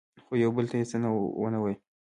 [0.25, 0.97] خو یو بل ته یې څه
[1.41, 1.77] ونه ویل.